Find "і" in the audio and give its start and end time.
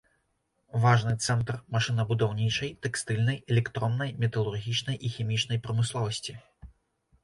5.09-5.17